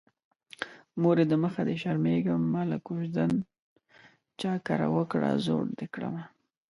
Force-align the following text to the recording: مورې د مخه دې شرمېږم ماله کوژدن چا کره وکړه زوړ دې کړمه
مورې 1.01 1.23
د 1.27 1.33
مخه 1.43 1.61
دې 1.67 1.75
شرمېږم 1.81 2.41
ماله 2.53 2.77
کوژدن 2.87 3.31
چا 4.39 4.53
کره 4.67 4.87
وکړه 4.97 5.29
زوړ 5.45 5.63
دې 5.77 5.87
کړمه 5.93 6.23